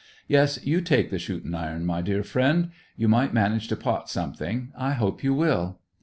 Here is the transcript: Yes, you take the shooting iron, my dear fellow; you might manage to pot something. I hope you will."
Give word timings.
Yes, 0.27 0.57
you 0.65 0.81
take 0.81 1.11
the 1.11 1.19
shooting 1.19 1.53
iron, 1.53 1.85
my 1.85 2.01
dear 2.01 2.23
fellow; 2.23 2.69
you 2.97 3.07
might 3.07 3.35
manage 3.35 3.67
to 3.67 3.75
pot 3.75 4.09
something. 4.09 4.71
I 4.75 4.93
hope 4.93 5.23
you 5.23 5.31
will." 5.35 5.77